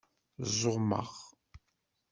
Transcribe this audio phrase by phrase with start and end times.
[0.59, 1.11] Ẓumeɣ.